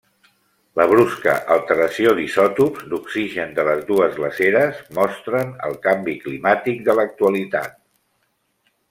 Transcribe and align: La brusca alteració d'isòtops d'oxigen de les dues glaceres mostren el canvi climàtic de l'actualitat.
La 0.79 0.85
brusca 0.91 1.33
alteració 1.55 2.13
d'isòtops 2.19 2.87
d'oxigen 2.93 3.53
de 3.59 3.65
les 3.67 3.83
dues 3.91 4.17
glaceres 4.21 4.79
mostren 5.01 5.53
el 5.69 5.77
canvi 5.85 6.17
climàtic 6.25 6.83
de 6.89 6.97
l'actualitat. 7.03 7.77